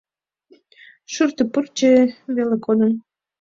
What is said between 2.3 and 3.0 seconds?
веле кодын